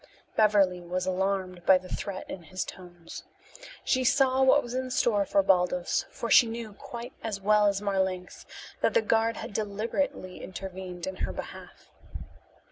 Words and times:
Beverly 0.35 0.79
was 0.81 1.05
alarmed 1.05 1.63
by 1.63 1.77
the 1.77 1.87
threat 1.87 2.27
in 2.27 2.41
his 2.41 2.65
tones. 2.65 3.23
She 3.83 4.03
saw 4.03 4.41
what 4.41 4.63
was 4.63 4.73
in 4.73 4.89
store 4.89 5.25
for 5.27 5.43
Baldos, 5.43 6.05
for 6.09 6.31
she 6.31 6.47
knew 6.49 6.73
quite 6.73 7.13
as 7.21 7.39
well 7.39 7.67
as 7.67 7.83
Marlanx 7.83 8.47
that 8.81 8.95
the 8.95 9.03
guard 9.03 9.37
had 9.37 9.53
deliberately 9.53 10.41
intervened 10.43 11.05
in 11.05 11.17
her 11.17 11.31
behalf. 11.31 11.91